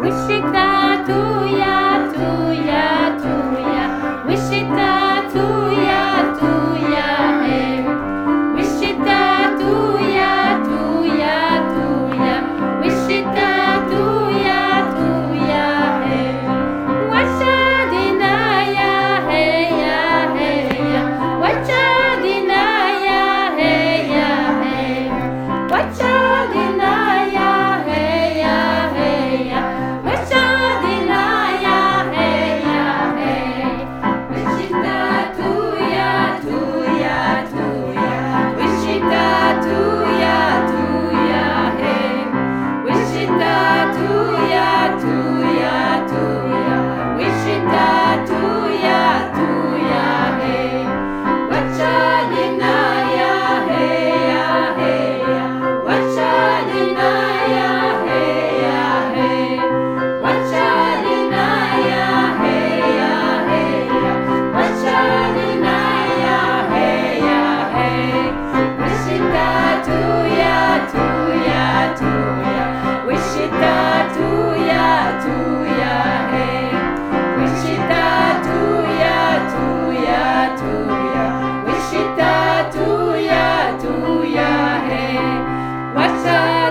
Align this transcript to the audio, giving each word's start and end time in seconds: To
To 0.00 1.59